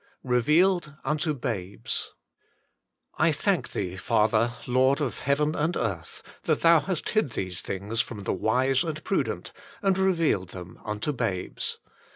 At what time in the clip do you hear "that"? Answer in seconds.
6.45-6.61